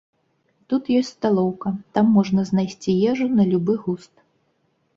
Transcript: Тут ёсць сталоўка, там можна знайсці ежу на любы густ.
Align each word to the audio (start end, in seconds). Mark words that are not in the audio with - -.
Тут 0.71 0.87
ёсць 0.99 1.11
сталоўка, 1.17 1.73
там 1.99 2.09
можна 2.17 2.47
знайсці 2.53 2.97
ежу 3.13 3.31
на 3.37 3.43
любы 3.55 3.73
густ. 3.87 4.13